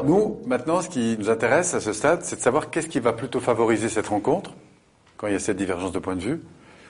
Alors, 0.00 0.18
nous, 0.18 0.40
maintenant, 0.46 0.80
ce 0.80 0.88
qui 0.88 1.14
nous 1.18 1.28
intéresse 1.28 1.74
à 1.74 1.80
ce 1.80 1.92
stade, 1.92 2.22
c'est 2.22 2.36
de 2.36 2.40
savoir 2.40 2.70
qu'est-ce 2.70 2.88
qui 2.88 3.00
va 3.00 3.12
plutôt 3.12 3.38
favoriser 3.38 3.90
cette 3.90 4.06
rencontre, 4.06 4.52
quand 5.18 5.26
il 5.26 5.34
y 5.34 5.36
a 5.36 5.38
cette 5.38 5.58
divergence 5.58 5.92
de 5.92 5.98
point 5.98 6.16
de 6.16 6.22
vue, 6.22 6.40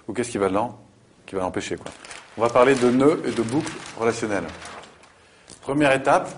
ou 0.07 0.13
qu'est-ce 0.13 0.31
qui 0.31 0.39
va 0.39 0.49
l'empêcher. 0.49 1.77
On 2.39 2.43
va 2.43 2.51
parler 2.51 2.77
de 2.77 2.89
nœuds 2.89 3.21
et 3.27 3.33
de 3.33 3.43
boucles 3.43 3.73
relationnelles. 3.99 4.47
Première 5.61 5.91
étape, 5.91 6.31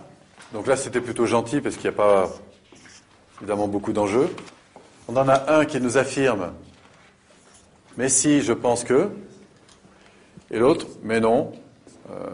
donc 0.55 0.67
là 0.67 0.77
c'était 0.77 1.03
plutôt 1.03 1.27
gentil 1.27 1.61
parce 1.61 1.77
qu'il 1.77 1.91
n'y 1.91 1.95
a 1.95 1.99
pas 1.99 2.31
évidemment 3.41 3.69
beaucoup 3.69 3.93
d'enjeux. 3.93 4.35
On 5.09 5.17
en 5.19 5.29
a 5.29 5.59
un 5.59 5.67
qui 5.67 5.79
nous 5.79 5.99
affirme 5.99 6.55
mais 7.99 8.09
si 8.09 8.41
je 8.41 8.55
pense 8.55 8.83
que, 8.83 9.11
et 10.51 10.59
l'autre 10.59 10.87
mais 11.03 11.21
non, 11.21 11.53
euh, 12.11 12.31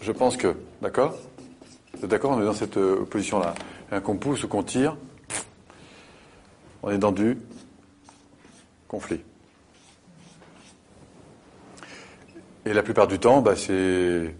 je 0.00 0.12
pense 0.12 0.36
que. 0.36 0.54
D'accord? 0.80 1.16
D'accord 2.02 2.32
On 2.32 2.40
est 2.40 2.44
dans 2.44 2.52
cette 2.52 2.76
euh, 2.76 3.04
position-là. 3.04 3.54
Un 3.90 4.00
qu'on 4.00 4.16
pousse 4.16 4.44
ou 4.44 4.48
qu'on 4.48 4.62
tire, 4.62 4.96
on 6.82 6.90
est 6.90 6.98
dans 6.98 7.10
du 7.10 7.38
conflit. 8.86 9.20
Et 12.64 12.72
la 12.72 12.82
plupart 12.82 13.08
du 13.08 13.18
temps, 13.18 13.40
bah, 13.40 13.56
c'est 13.56 14.34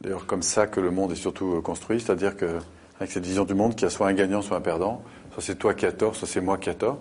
d'ailleurs 0.00 0.26
comme 0.26 0.42
ça 0.42 0.66
que 0.66 0.80
le 0.80 0.90
monde 0.90 1.12
est 1.12 1.16
surtout 1.16 1.56
euh, 1.56 1.60
construit, 1.60 2.00
c'est-à-dire 2.00 2.36
qu'avec 2.36 3.10
cette 3.10 3.24
vision 3.24 3.44
du 3.44 3.54
monde, 3.54 3.74
qu'il 3.74 3.82
y 3.82 3.86
a 3.86 3.90
soit 3.90 4.08
un 4.08 4.14
gagnant, 4.14 4.40
soit 4.40 4.56
un 4.56 4.62
perdant, 4.62 5.02
soit 5.32 5.42
c'est 5.42 5.56
toi 5.56 5.74
qui 5.74 5.84
as 5.84 5.92
tort, 5.92 6.16
soit 6.16 6.28
c'est 6.28 6.40
moi 6.40 6.56
qui 6.56 6.70
ai 6.70 6.74
tort. 6.74 7.00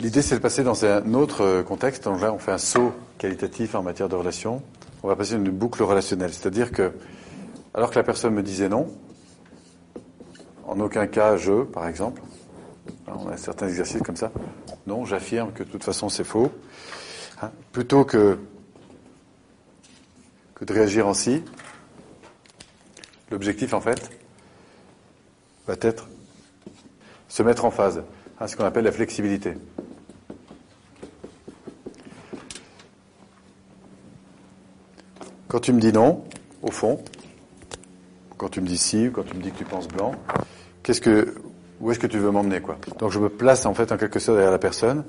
L'idée, 0.00 0.22
c'est 0.22 0.36
de 0.36 0.40
passer 0.40 0.62
dans 0.62 0.84
un 0.84 1.12
autre 1.14 1.42
euh, 1.42 1.62
contexte. 1.62 2.04
Donc 2.04 2.20
là, 2.20 2.32
on 2.32 2.38
fait 2.38 2.52
un 2.52 2.58
saut 2.58 2.92
qualitatif 3.18 3.74
en 3.74 3.82
matière 3.82 4.08
de 4.08 4.14
relations. 4.14 4.62
On 5.02 5.08
va 5.08 5.16
passer 5.16 5.34
une 5.34 5.50
boucle 5.50 5.82
relationnelle, 5.82 6.32
c'est-à-dire 6.32 6.72
que, 6.72 6.92
alors 7.76 7.90
que 7.90 7.96
la 7.96 8.02
personne 8.02 8.34
me 8.34 8.42
disait 8.42 8.68
non, 8.68 8.92
en 10.66 10.80
aucun 10.80 11.06
cas 11.06 11.36
je, 11.36 11.62
par 11.62 11.86
exemple, 11.86 12.20
on 13.06 13.28
a 13.28 13.36
certains 13.36 13.68
exercices 13.68 14.02
comme 14.02 14.16
ça, 14.16 14.32
non, 14.88 15.04
j'affirme 15.04 15.52
que 15.52 15.62
de 15.62 15.68
toute 15.68 15.84
façon 15.84 16.08
c'est 16.08 16.24
faux, 16.24 16.50
hein, 17.40 17.52
plutôt 17.70 18.04
que 18.04 18.38
que 20.56 20.64
de 20.64 20.72
réagir 20.72 21.06
en 21.06 21.14
si. 21.14 21.42
L'objectif, 23.30 23.74
en 23.74 23.80
fait, 23.80 24.10
va 25.66 25.74
être 25.80 26.08
se 27.28 27.42
mettre 27.42 27.64
en 27.64 27.70
phase, 27.70 28.02
hein, 28.40 28.46
ce 28.46 28.56
qu'on 28.56 28.64
appelle 28.64 28.84
la 28.84 28.92
flexibilité. 28.92 29.54
Quand 35.48 35.60
tu 35.60 35.72
me 35.72 35.80
dis 35.80 35.92
non, 35.92 36.24
au 36.62 36.70
fond, 36.70 37.04
quand 38.36 38.48
tu 38.48 38.60
me 38.60 38.66
dis 38.66 38.78
si, 38.78 39.10
quand 39.12 39.22
tu 39.22 39.34
me 39.34 39.42
dis 39.42 39.50
que 39.50 39.58
tu 39.58 39.64
penses 39.64 39.88
blanc, 39.88 40.12
qu'est-ce 40.82 41.00
que, 41.00 41.34
où 41.80 41.90
est-ce 41.90 41.98
que 41.98 42.06
tu 42.06 42.18
veux 42.18 42.30
m'emmener, 42.30 42.60
quoi? 42.60 42.76
Donc 42.98 43.10
je 43.10 43.18
me 43.18 43.28
place 43.28 43.66
en 43.66 43.74
fait 43.74 43.92
en 43.92 43.96
quelque 43.96 44.18
sorte 44.18 44.36
derrière 44.36 44.52
la 44.52 44.58
personne, 44.58 45.04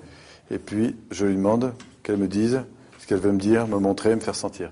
et 0.51 0.59
puis 0.59 0.95
je 1.11 1.25
lui 1.25 1.35
demande 1.35 1.73
qu'elle 2.03 2.17
me 2.17 2.27
dise 2.27 2.61
ce 2.99 3.07
qu'elle 3.07 3.19
veut 3.19 3.31
me 3.31 3.39
dire, 3.39 3.67
me 3.67 3.79
montrer, 3.79 4.15
me 4.15 4.21
faire 4.21 4.35
sentir 4.35 4.71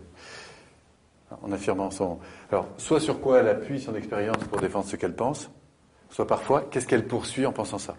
en 1.43 1.51
affirmant 1.51 1.91
son. 1.91 2.19
Alors, 2.51 2.67
soit 2.77 2.99
sur 2.99 3.19
quoi 3.19 3.39
elle 3.39 3.47
appuie 3.47 3.79
son 3.79 3.95
expérience 3.95 4.37
pour 4.49 4.59
défendre 4.59 4.85
ce 4.85 4.95
qu'elle 4.95 5.15
pense, 5.15 5.49
soit 6.09 6.27
parfois 6.27 6.61
qu'est-ce 6.61 6.87
qu'elle 6.87 7.07
poursuit 7.07 7.45
en 7.45 7.51
pensant 7.51 7.77
ça. 7.77 7.95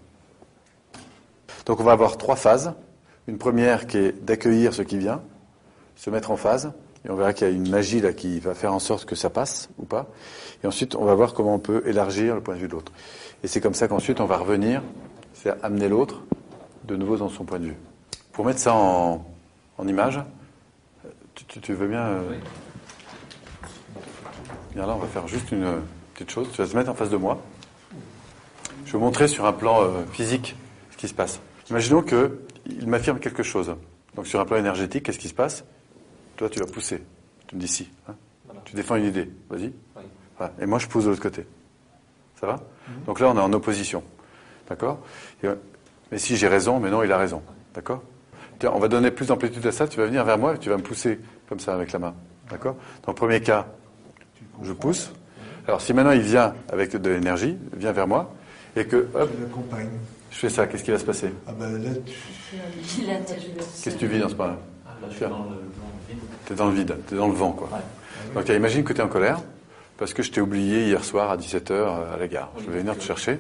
Donc, 1.66 1.80
on 1.80 1.84
va 1.84 1.92
avoir 1.92 2.16
trois 2.16 2.36
phases. 2.36 2.72
Une 3.26 3.38
première 3.38 3.86
qui 3.86 3.98
est 3.98 4.24
d'accueillir 4.24 4.72
ce 4.72 4.82
qui 4.82 4.98
vient, 4.98 5.20
se 5.96 6.10
mettre 6.10 6.30
en 6.30 6.36
phase, 6.36 6.72
et 7.06 7.10
on 7.10 7.14
verra 7.14 7.32
qu'il 7.32 7.46
y 7.46 7.50
a 7.50 7.52
une 7.52 7.68
magie 7.68 8.00
là 8.00 8.12
qui 8.12 8.40
va 8.40 8.54
faire 8.54 8.72
en 8.72 8.80
sorte 8.80 9.04
que 9.04 9.14
ça 9.14 9.30
passe 9.30 9.68
ou 9.78 9.84
pas. 9.84 10.06
Et 10.62 10.66
ensuite, 10.66 10.96
on 10.96 11.04
va 11.04 11.14
voir 11.14 11.34
comment 11.34 11.54
on 11.54 11.58
peut 11.60 11.82
élargir 11.86 12.34
le 12.34 12.40
point 12.40 12.54
de 12.54 12.60
vue 12.60 12.68
de 12.68 12.72
l'autre. 12.72 12.92
Et 13.44 13.48
c'est 13.48 13.60
comme 13.60 13.74
ça 13.74 13.86
qu'ensuite 13.86 14.20
on 14.20 14.26
va 14.26 14.38
revenir, 14.38 14.82
c'est 15.34 15.52
amener 15.62 15.88
l'autre 15.88 16.22
de 16.84 16.96
nouveau 16.96 17.16
dans 17.16 17.28
son 17.28 17.44
point 17.44 17.60
de 17.60 17.66
vue. 17.66 17.76
Pour 18.32 18.44
mettre 18.44 18.58
ça 18.58 18.74
en, 18.74 19.24
image, 19.86 20.20
tu, 21.62 21.74
veux 21.74 21.86
bien 21.86 22.00
euh, 22.00 22.22
là, 24.74 24.88
on 24.88 24.98
va 24.98 25.06
faire 25.06 25.28
juste 25.28 25.52
une 25.52 25.80
petite 26.14 26.30
chose. 26.30 26.48
Tu 26.52 26.60
vas 26.60 26.68
te 26.68 26.76
mettre 26.76 26.90
en 26.90 26.94
face 26.94 27.10
de 27.10 27.16
moi. 27.16 27.40
Je 28.84 28.92
vais 28.92 28.98
vous 28.98 29.04
montrer 29.04 29.28
sur 29.28 29.44
un 29.46 29.52
plan 29.52 29.82
euh, 29.82 30.04
physique 30.12 30.56
ce 30.90 30.96
qui 30.96 31.08
se 31.08 31.14
passe. 31.14 31.40
Imaginons 31.70 32.02
qu'il 32.02 32.88
m'affirme 32.88 33.20
quelque 33.20 33.42
chose. 33.42 33.74
Donc 34.16 34.26
sur 34.26 34.40
un 34.40 34.44
plan 34.44 34.56
énergétique, 34.56 35.04
qu'est-ce 35.04 35.18
qui 35.18 35.28
se 35.28 35.34
passe? 35.34 35.64
Toi, 36.36 36.48
tu 36.50 36.60
vas 36.60 36.66
pousser. 36.66 37.02
Tu 37.46 37.56
me 37.56 37.60
dis 37.60 37.68
si. 37.68 37.88
Hein. 38.08 38.14
Tu 38.64 38.74
défends 38.74 38.96
une 38.96 39.06
idée. 39.06 39.30
Vas-y. 39.48 39.72
Et 40.60 40.66
moi, 40.66 40.78
je 40.78 40.86
pousse 40.86 41.04
de 41.04 41.10
l'autre 41.10 41.22
côté. 41.22 41.46
Ça 42.40 42.46
va? 42.46 42.54
Mhm. 42.54 43.04
Donc 43.06 43.20
là, 43.20 43.30
on 43.30 43.36
est 43.36 43.40
en 43.40 43.52
opposition. 43.52 44.02
D'accord? 44.68 45.00
Euh, 45.44 45.54
Mais 46.12 46.18
si 46.18 46.36
j'ai 46.36 46.48
raison, 46.48 46.78
mais 46.78 46.90
non, 46.90 47.02
il 47.02 47.10
a 47.12 47.18
raison. 47.18 47.42
D'accord? 47.74 48.02
Tiens, 48.58 48.72
on 48.74 48.78
va 48.78 48.88
donner 48.88 49.10
plus 49.10 49.26
d'amplitude 49.26 49.66
à 49.66 49.72
ça. 49.72 49.88
Tu 49.88 49.98
vas 49.98 50.06
venir 50.06 50.24
vers 50.24 50.38
moi 50.38 50.54
et 50.54 50.58
tu 50.58 50.68
vas 50.68 50.76
me 50.76 50.82
pousser 50.82 51.20
comme 51.48 51.60
ça 51.60 51.74
avec 51.74 51.92
la 51.92 51.98
main. 51.98 52.14
D'accord? 52.50 52.76
Dans 53.04 53.12
le 53.12 53.16
premier 53.16 53.40
cas, 53.40 53.66
je 54.62 54.72
pousse. 54.72 55.12
Alors 55.66 55.80
si 55.80 55.92
maintenant 55.92 56.12
il 56.12 56.20
vient 56.20 56.54
avec 56.68 56.94
de 56.96 57.10
l'énergie, 57.10 57.56
vient 57.74 57.92
vers 57.92 58.06
moi, 58.06 58.32
et 58.76 58.86
que 58.86 59.08
hop, 59.14 59.30
je 60.30 60.36
fais 60.36 60.48
ça, 60.48 60.66
qu'est-ce 60.66 60.84
qui 60.84 60.92
va 60.92 60.98
se 60.98 61.04
passer? 61.04 61.32
Ah 61.46 61.52
ben 61.58 61.82
là, 61.82 61.90
Qu'est-ce 63.82 63.94
que 63.94 63.98
tu 63.98 64.06
vis 64.06 64.20
dans 64.20 64.28
ce 64.28 64.34
moment-là 64.34 64.58
ah, 64.86 64.92
Tu 66.46 66.52
es 66.52 66.56
dans 66.56 66.66
le 66.66 66.74
vide, 66.74 66.96
tu 67.08 67.14
es 67.14 67.16
dans 67.16 67.28
le 67.28 67.34
vent, 67.34 67.52
quoi. 67.52 67.68
Donc 68.34 68.48
imagine 68.48 68.84
que 68.84 68.92
tu 68.92 69.00
es 69.00 69.02
en 69.02 69.08
colère, 69.08 69.40
parce 69.98 70.12
que 70.14 70.22
je 70.22 70.30
t'ai 70.30 70.40
oublié 70.40 70.86
hier 70.86 71.04
soir 71.04 71.30
à 71.30 71.36
17h 71.36 71.72
euh, 71.72 72.14
à 72.14 72.16
la 72.18 72.28
gare. 72.28 72.50
Je 72.58 72.70
vais 72.70 72.78
venir 72.80 72.96
te 72.96 73.02
chercher. 73.02 73.38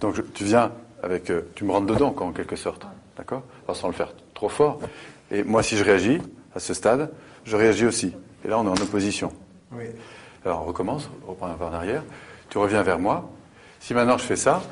Donc 0.00 0.16
tu 0.34 0.44
viens 0.44 0.72
avec... 1.02 1.30
Euh, 1.30 1.42
tu 1.54 1.64
me 1.64 1.72
rentres 1.72 1.86
dedans, 1.86 2.10
quoi, 2.10 2.26
en 2.26 2.32
quelque 2.32 2.56
sorte. 2.56 2.86
D'accord? 3.16 3.42
Sans 3.72 3.88
le 3.88 3.94
faire 3.94 4.12
trop 4.34 4.48
fort. 4.48 4.80
Et 5.30 5.44
moi, 5.44 5.62
si 5.62 5.76
je 5.76 5.84
réagis, 5.84 6.20
à 6.54 6.60
ce 6.60 6.74
stade, 6.74 7.10
je 7.44 7.56
réagis 7.56 7.86
aussi. 7.86 8.12
Et 8.44 8.48
là, 8.48 8.58
on 8.58 8.64
est 8.64 8.68
en 8.68 8.82
opposition. 8.82 9.32
Oui. 9.72 9.84
Alors 10.44 10.62
on 10.62 10.64
recommence, 10.64 11.08
on 11.26 11.30
reprend 11.30 11.46
un 11.46 11.54
pas 11.54 11.68
en 11.68 11.72
arrière. 11.72 12.02
Tu 12.50 12.58
reviens 12.58 12.82
vers 12.82 12.98
moi. 12.98 13.30
Si 13.80 13.94
maintenant 13.94 14.18
je 14.18 14.24
fais 14.24 14.36
ça, 14.36 14.62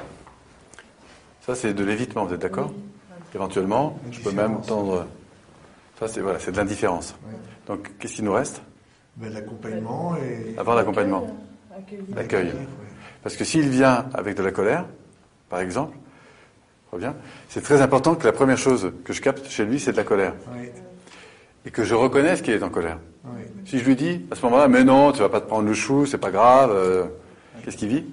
ça 1.41 1.55
c'est 1.55 1.73
de 1.73 1.85
l'évitement, 1.85 2.27
vous 2.27 2.35
êtes 2.35 2.41
d'accord? 2.41 2.73
Éventuellement, 3.35 3.99
je 4.11 4.21
peux 4.21 4.33
même 4.33 4.61
tendre. 4.61 5.07
Ça 5.99 6.09
c'est 6.09 6.21
voilà, 6.21 6.39
c'est 6.39 6.53
de 6.53 6.57
l'indifférence. 6.57 7.15
Donc 7.67 7.91
qu'est-ce 7.99 8.15
qui 8.15 8.23
nous 8.23 8.33
reste? 8.33 8.63
Ben, 9.17 9.33
L'accompagnement 9.33 10.17
et. 10.17 10.59
Avoir 10.59 10.77
l'accompagnement. 10.77 11.27
L'accueil. 12.15 12.53
Parce 13.23 13.37
que 13.37 13.45
s'il 13.45 13.69
vient 13.69 14.07
avec 14.15 14.37
de 14.37 14.43
la 14.43 14.51
colère, 14.51 14.87
par 15.49 15.61
exemple, 15.61 15.97
reviens, 16.91 17.15
c'est 17.49 17.63
très 17.63 17.81
important 17.83 18.15
que 18.15 18.25
la 18.27 18.33
première 18.33 18.59
chose 18.59 18.93
que 19.05 19.13
je 19.13 19.21
capte 19.21 19.49
chez 19.49 19.65
lui, 19.65 19.79
c'est 19.79 19.93
de 19.93 19.97
la 19.97 20.05
colère. 20.05 20.35
Et 21.65 21.71
que 21.71 21.85
je 21.85 21.95
reconnaisse 21.95 22.43
qu'il 22.43 22.55
est 22.55 22.63
en 22.63 22.71
colère. 22.71 22.99
Si 23.65 23.79
je 23.79 23.85
lui 23.85 23.95
dis, 23.95 24.27
à 24.31 24.35
ce 24.35 24.43
moment-là, 24.43 24.67
mais 24.67 24.83
non, 24.83 25.13
tu 25.13 25.21
vas 25.21 25.29
pas 25.29 25.41
te 25.41 25.47
prendre 25.47 25.69
le 25.69 25.75
chou, 25.75 26.07
c'est 26.07 26.19
pas 26.19 26.33
grave, 26.33 26.73
euh, 26.73 27.05
qu'est-ce 27.65 27.77
qu'il 27.77 27.89
vit? 27.89 28.05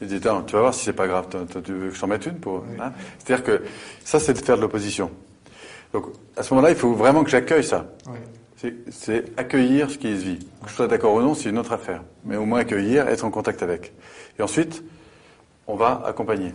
Il 0.00 0.06
dit, 0.06 0.20
tu 0.20 0.28
vas 0.28 0.60
voir 0.60 0.74
si 0.74 0.84
c'est 0.84 0.92
pas 0.92 1.08
grave, 1.08 1.26
tu 1.64 1.72
veux 1.72 1.88
que 1.88 1.94
je 1.94 2.00
t'en 2.00 2.06
mette 2.06 2.26
une 2.26 2.38
pour. 2.38 2.64
Hein? 2.80 2.92
C'est-à-dire 3.18 3.44
que 3.44 3.62
ça, 4.04 4.20
c'est 4.20 4.34
de 4.34 4.38
faire 4.38 4.56
de 4.56 4.62
l'opposition. 4.62 5.10
Donc, 5.94 6.06
à 6.36 6.42
ce 6.42 6.52
moment-là, 6.52 6.72
il 6.72 6.76
faut 6.76 6.92
vraiment 6.92 7.22
que 7.22 7.30
j'accueille 7.30 7.62
ça. 7.62 7.86
C'est 8.90 9.38
accueillir 9.38 9.90
ce 9.90 9.96
qui 9.96 10.08
se 10.18 10.24
vit. 10.24 10.38
Que 10.64 10.68
je 10.68 10.74
sois 10.74 10.88
d'accord 10.88 11.14
ou 11.14 11.22
non, 11.22 11.34
c'est 11.34 11.50
une 11.50 11.58
autre 11.58 11.72
affaire. 11.72 12.02
Mais 12.24 12.36
au 12.36 12.44
moins 12.44 12.60
accueillir, 12.60 13.06
être 13.06 13.24
en 13.24 13.30
contact 13.30 13.62
avec. 13.62 13.92
Et 14.36 14.42
ensuite, 14.42 14.82
on 15.68 15.76
va 15.76 16.02
accompagner. 16.04 16.52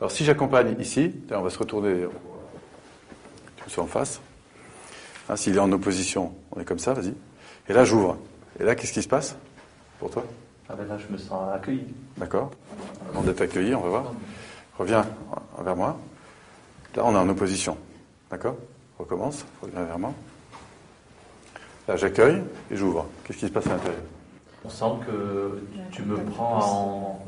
Alors, 0.00 0.10
si 0.10 0.24
j'accompagne 0.24 0.74
ici, 0.80 1.14
on 1.30 1.40
va 1.40 1.50
se 1.50 1.58
retourner, 1.58 2.06
tu 3.68 3.78
me 3.78 3.84
en 3.84 3.86
face. 3.86 4.20
Hein, 5.28 5.36
s'il 5.36 5.54
est 5.54 5.60
en 5.60 5.70
opposition, 5.70 6.34
on 6.50 6.60
est 6.60 6.64
comme 6.64 6.80
ça, 6.80 6.94
vas-y. 6.94 7.14
Et 7.68 7.72
là, 7.72 7.84
j'ouvre. 7.84 8.16
Et 8.58 8.64
là, 8.64 8.74
qu'est-ce 8.74 8.92
qui 8.92 9.02
se 9.02 9.08
passe 9.08 9.36
pour 10.00 10.10
toi? 10.10 10.24
Ah 10.68 10.74
ben 10.74 10.88
Là, 10.88 10.98
je 10.98 11.12
me 11.12 11.18
sens 11.18 11.54
accueilli. 11.54 11.86
D'accord. 12.16 12.50
Avant 13.10 13.22
d'être 13.22 13.40
accueilli, 13.40 13.72
on 13.76 13.82
va 13.82 13.88
voir. 13.88 14.12
Reviens 14.78 15.06
vers 15.62 15.76
moi. 15.76 15.96
Là, 16.96 17.02
on 17.04 17.14
est 17.14 17.18
en 17.18 17.28
opposition. 17.28 17.76
D'accord 18.30 18.56
Recommence. 18.98 19.46
Reviens 19.62 19.84
vers 19.84 19.98
moi. 19.98 20.12
Là, 21.86 21.96
j'accueille 21.96 22.42
et 22.70 22.76
j'ouvre. 22.76 23.06
Qu'est-ce 23.24 23.38
qui 23.38 23.46
se 23.46 23.52
passe 23.52 23.66
à 23.66 23.70
l'intérieur? 23.70 24.02
On 24.64 24.68
sent 24.68 25.06
que 25.06 25.62
tu 25.90 26.02
me 26.02 26.16
prends 26.16 27.20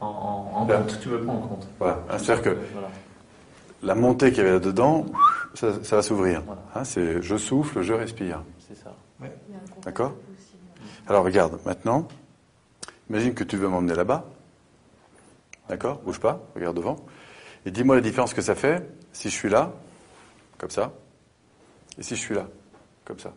en, 0.00 0.66
compte. 0.66 1.00
Tu 1.00 1.08
me 1.08 1.22
prends 1.22 1.34
en 1.34 1.40
compte. 1.40 1.68
Voilà. 1.78 1.98
C'est-à-dire 2.18 2.42
que 2.42 2.56
la 3.82 3.94
montée 3.94 4.30
qu'il 4.30 4.38
y 4.38 4.40
avait 4.42 4.52
là-dedans, 4.52 5.04
ça, 5.54 5.70
va 5.70 6.02
s'ouvrir. 6.02 6.42
Hein, 6.74 6.84
c'est 6.84 7.20
je 7.20 7.36
souffle, 7.36 7.82
je 7.82 7.92
respire. 7.92 8.42
C'est 8.66 8.76
ça. 8.76 8.94
D'accord 9.82 10.14
Alors 11.06 11.24
regarde, 11.24 11.58
maintenant, 11.66 12.08
imagine 13.10 13.34
que 13.34 13.44
tu 13.44 13.56
veux 13.56 13.68
m'emmener 13.68 13.94
là-bas. 13.94 14.24
D'accord? 15.68 15.98
Bouge 16.04 16.20
pas, 16.20 16.40
regarde 16.54 16.76
devant. 16.76 16.96
Et 17.66 17.70
dis-moi 17.70 17.96
la 17.96 18.00
différence 18.00 18.32
que 18.32 18.42
ça 18.42 18.54
fait 18.54 18.88
si 19.12 19.28
je 19.28 19.34
suis 19.34 19.48
là, 19.48 19.72
comme 20.58 20.70
ça, 20.70 20.92
et 21.98 22.02
si 22.02 22.16
je 22.16 22.20
suis 22.20 22.34
là, 22.34 22.46
comme 23.04 23.18
ça. 23.18 23.32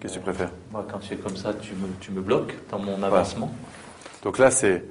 Qu'est-ce 0.00 0.14
que 0.14 0.18
tu 0.18 0.24
préfères? 0.24 0.50
Moi, 0.72 0.84
quand 0.90 0.98
tu 0.98 1.14
es 1.14 1.16
comme 1.16 1.36
ça, 1.36 1.54
tu 1.54 1.74
me, 1.74 1.88
tu 2.00 2.10
me 2.10 2.20
bloques 2.20 2.54
dans 2.70 2.78
mon 2.78 3.02
avancement. 3.02 3.52
Donc 4.22 4.38
là, 4.38 4.50
c'est 4.50 4.84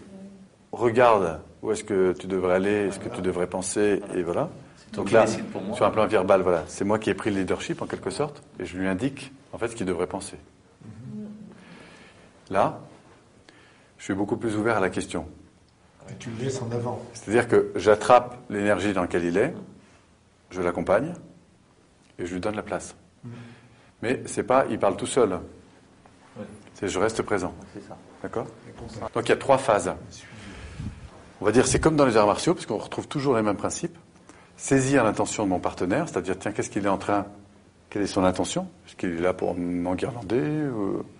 regarde 0.71 1.41
où 1.61 1.71
est-ce 1.71 1.83
que 1.83 2.13
tu 2.13 2.27
devrais 2.27 2.55
aller, 2.55 2.87
est-ce 2.87 2.99
que 2.99 3.09
tu 3.09 3.21
devrais 3.21 3.47
penser, 3.47 4.01
et 4.15 4.23
voilà. 4.23 4.49
Donc 4.93 5.11
là, 5.11 5.25
décides 5.25 5.45
pour 5.45 5.61
moi. 5.61 5.75
sur 5.75 5.85
un 5.85 5.91
plan 5.91 6.07
verbal, 6.07 6.41
voilà, 6.41 6.63
c'est 6.67 6.85
moi 6.85 6.99
qui 6.99 7.09
ai 7.09 7.13
pris 7.13 7.29
le 7.29 7.39
leadership 7.39 7.81
en 7.81 7.85
quelque 7.85 8.09
sorte, 8.09 8.41
et 8.59 8.65
je 8.65 8.77
lui 8.77 8.87
indique 8.87 9.31
en 9.53 9.57
fait 9.57 9.69
ce 9.69 9.75
qu'il 9.75 9.85
devrait 9.85 10.07
penser. 10.07 10.37
Là, 12.49 12.79
je 13.97 14.03
suis 14.03 14.13
beaucoup 14.13 14.35
plus 14.35 14.57
ouvert 14.57 14.77
à 14.77 14.79
la 14.81 14.89
question. 14.89 15.25
Et 16.09 16.15
tu 16.15 16.29
le 16.31 16.43
laisses 16.43 16.61
en 16.61 16.71
avant. 16.71 17.01
C'est-à-dire 17.13 17.47
que 17.47 17.71
j'attrape 17.75 18.37
l'énergie 18.49 18.93
dans 18.93 19.01
laquelle 19.01 19.23
il 19.23 19.37
est, 19.37 19.53
je 20.51 20.61
l'accompagne, 20.61 21.13
et 22.19 22.25
je 22.25 22.33
lui 22.33 22.39
donne 22.39 22.55
la 22.55 22.63
place. 22.63 22.95
Mais 24.01 24.21
c'est 24.25 24.43
pas, 24.43 24.65
il 24.69 24.79
parle 24.79 24.97
tout 24.97 25.07
seul. 25.07 25.39
C'est 26.73 26.87
je 26.87 26.99
reste 26.99 27.21
présent. 27.21 27.53
C'est 27.73 27.87
ça. 27.87 27.97
D'accord? 28.21 28.47
Donc 29.13 29.25
il 29.25 29.29
y 29.29 29.33
a 29.33 29.37
trois 29.37 29.57
phases. 29.57 29.93
On 31.39 31.45
va 31.45 31.51
dire 31.51 31.67
c'est 31.67 31.79
comme 31.79 31.95
dans 31.95 32.05
les 32.05 32.17
arts 32.17 32.27
martiaux, 32.27 32.53
puisqu'on 32.53 32.77
retrouve 32.77 33.07
toujours 33.07 33.35
les 33.35 33.41
mêmes 33.41 33.57
principes. 33.57 33.97
Saisir 34.57 35.03
l'intention 35.03 35.43
de 35.43 35.49
mon 35.49 35.59
partenaire, 35.59 36.07
c'est-à-dire 36.07 36.37
tiens, 36.37 36.51
qu'est-ce 36.51 36.69
qu'il 36.69 36.85
est 36.85 36.89
en 36.89 36.99
train, 36.99 37.25
quelle 37.89 38.03
est 38.03 38.07
son 38.07 38.23
intention? 38.23 38.67
Est-ce 38.85 38.95
qu'il 38.95 39.09
est 39.17 39.21
là 39.21 39.33
pour 39.33 39.55
m'enguirlander. 39.55 40.67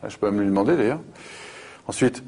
Ah, 0.04 0.10
Je 0.10 0.18
peux 0.18 0.30
même 0.30 0.42
lui 0.42 0.48
demander 0.48 0.78
d'ailleurs. 0.78 1.00
Ensuite, 1.88 2.24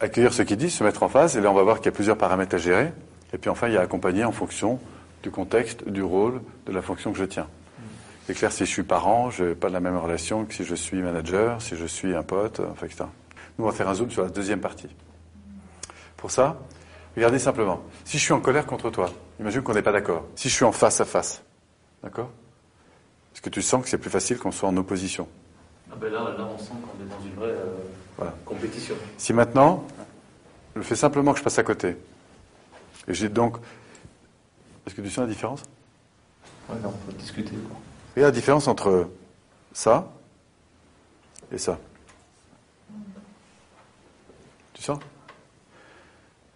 accueillir 0.00 0.32
ce 0.32 0.42
qu'il 0.42 0.56
dit, 0.56 0.70
se 0.70 0.82
mettre 0.82 1.02
en 1.02 1.08
face, 1.08 1.36
et 1.36 1.40
là 1.40 1.50
on 1.50 1.54
va 1.54 1.62
voir 1.62 1.76
qu'il 1.78 1.86
y 1.86 1.88
a 1.88 1.92
plusieurs 1.92 2.18
paramètres 2.18 2.56
à 2.56 2.58
gérer. 2.58 2.92
Et 3.32 3.38
puis 3.38 3.48
enfin, 3.48 3.68
il 3.68 3.74
y 3.74 3.76
a 3.76 3.80
accompagner 3.80 4.24
en 4.24 4.32
fonction 4.32 4.80
du 5.26 5.32
contexte, 5.32 5.88
du 5.88 6.04
rôle, 6.04 6.40
de 6.66 6.72
la 6.72 6.82
fonction 6.82 7.10
que 7.10 7.18
je 7.18 7.24
tiens. 7.24 7.48
C'est 8.26 8.34
clair, 8.34 8.52
si 8.52 8.64
je 8.64 8.70
suis 8.70 8.84
parent, 8.84 9.28
je 9.28 9.42
n'ai 9.42 9.54
pas 9.56 9.68
la 9.68 9.80
même 9.80 9.96
relation 9.96 10.44
que 10.44 10.54
si 10.54 10.62
je 10.62 10.76
suis 10.76 11.02
manager, 11.02 11.60
si 11.60 11.74
je 11.74 11.84
suis 11.84 12.14
un 12.14 12.22
pote, 12.22 12.60
enfin, 12.60 12.86
etc. 12.86 13.06
Nous, 13.58 13.64
on 13.64 13.68
va 13.68 13.74
faire 13.74 13.88
un 13.88 13.94
zoom 13.94 14.08
sur 14.08 14.22
la 14.22 14.28
deuxième 14.28 14.60
partie. 14.60 14.88
Pour 16.16 16.30
ça, 16.30 16.56
regardez 17.16 17.40
simplement. 17.40 17.82
Si 18.04 18.18
je 18.18 18.22
suis 18.22 18.32
en 18.32 18.40
colère 18.40 18.66
contre 18.66 18.88
toi, 18.90 19.10
imagine 19.40 19.62
qu'on 19.62 19.74
n'est 19.74 19.82
pas 19.82 19.90
d'accord. 19.90 20.26
Si 20.36 20.48
je 20.48 20.54
suis 20.54 20.64
en 20.64 20.70
face 20.70 21.00
à 21.00 21.04
face, 21.04 21.42
d'accord? 22.04 22.30
Est-ce 23.34 23.42
que 23.42 23.50
tu 23.50 23.62
sens 23.62 23.82
que 23.82 23.88
c'est 23.88 23.98
plus 23.98 24.10
facile 24.10 24.38
qu'on 24.38 24.52
soit 24.52 24.68
en 24.68 24.76
opposition? 24.76 25.26
Ah 25.90 25.96
ben 26.00 26.12
là, 26.12 26.20
là, 26.38 26.48
on 26.54 26.56
sent 26.56 26.70
qu'on 26.70 27.04
est 27.04 27.08
dans 27.08 27.24
une 27.26 27.34
vraie 27.34 27.48
euh, 27.48 27.74
Voilà. 28.16 28.32
compétition. 28.44 28.94
Si 29.18 29.32
maintenant, 29.32 29.84
je 30.76 30.82
fais 30.82 30.94
simplement 30.96 31.32
que 31.32 31.40
je 31.40 31.44
passe 31.44 31.58
à 31.58 31.64
côté, 31.64 31.96
et 33.08 33.14
j'ai 33.14 33.28
donc... 33.28 33.56
Est-ce 34.86 34.94
que 34.94 35.00
tu 35.02 35.10
sens 35.10 35.26
la 35.26 35.32
différence? 35.32 35.62
Ouais, 36.68 36.76
non, 36.82 36.88
on 36.94 37.10
peut 37.10 37.16
discuter. 37.18 37.52
Quoi. 37.52 37.76
Regarde 38.16 38.34
la 38.34 38.38
différence 38.40 38.68
entre 38.68 39.08
ça 39.72 40.08
et 41.52 41.58
ça. 41.58 41.78
Tu 44.74 44.82
sens? 44.82 44.98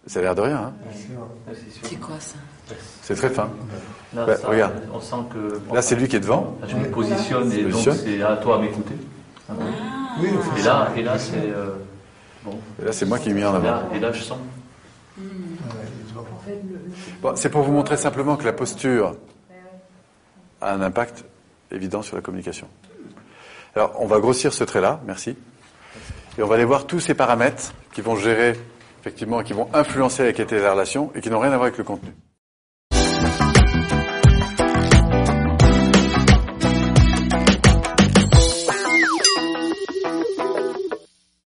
Ça 0.07 0.19
a 0.19 0.21
l'air 0.23 0.35
de 0.35 0.41
rien, 0.41 0.57
hein 0.57 0.73
Bien 0.83 0.97
sûr. 0.99 1.19
Ouais, 1.47 1.53
c'est 1.83 1.95
quoi 1.99 2.19
ça? 2.19 2.35
C'est 3.01 3.15
très 3.15 3.29
fin. 3.29 3.49
Là, 4.13 4.25
Bah, 4.25 4.37
ça, 4.37 4.47
regarde. 4.47 4.73
on 4.93 4.99
sent 5.01 5.15
que. 5.31 5.73
Là, 5.73 5.81
c'est 5.81 5.95
lui 5.95 6.07
qui 6.07 6.15
est 6.15 6.19
devant. 6.21 6.57
Là, 6.61 6.67
je 6.67 6.75
me 6.75 6.89
positionne 6.89 7.51
et 7.51 7.63
donc 7.65 7.81
c'est 7.95 8.21
à 8.23 8.37
toi 8.37 8.57
à 8.57 8.59
m'écouter. 8.61 8.95
Ah. 9.49 9.53
Oui, 10.19 10.29
Et 10.57 10.61
là, 10.63 10.89
et 10.95 11.03
là 11.03 11.19
c'est. 11.19 11.35
euh, 11.37 11.75
bon. 12.43 12.57
Et 12.81 12.85
là, 12.85 12.91
c'est 12.91 13.05
moi 13.05 13.19
qui 13.19 13.29
l'ai 13.29 13.35
mis 13.35 13.43
en 13.45 13.53
Et 13.53 13.57
avant. 13.57 13.65
là, 13.65 13.83
et 13.93 13.99
là, 13.99 14.11
je 14.11 14.21
sens. 14.23 14.37
Ouais, 15.17 15.23
Bon, 17.21 17.35
c'est 17.35 17.49
pour 17.49 17.61
vous 17.63 17.71
montrer 17.71 17.97
simplement 17.97 18.35
que 18.37 18.45
la 18.45 18.53
posture 18.53 19.15
a 20.59 20.73
un 20.73 20.81
impact 20.81 21.25
évident 21.71 22.01
sur 22.01 22.15
la 22.15 22.21
communication. 22.21 22.67
Alors, 23.75 23.95
on 23.99 24.05
va 24.05 24.19
grossir 24.19 24.53
ce 24.53 24.63
trait-là, 24.63 24.99
merci. 25.05 25.35
Et 26.37 26.43
on 26.43 26.47
va 26.47 26.55
aller 26.55 26.65
voir 26.65 26.87
tous 26.87 26.99
ces 26.99 27.13
paramètres 27.13 27.73
qui 27.93 28.01
vont 28.01 28.15
gérer, 28.15 28.59
effectivement, 28.99 29.43
qui 29.43 29.53
vont 29.53 29.69
influencer 29.73 30.23
la 30.23 30.33
qualité 30.33 30.57
de 30.57 30.61
la 30.61 30.73
relation 30.73 31.11
et 31.15 31.21
qui 31.21 31.29
n'ont 31.29 31.39
rien 31.39 31.51
à 31.51 31.55
voir 31.55 31.67
avec 31.67 31.77
le 31.77 31.83
contenu. 31.83 32.13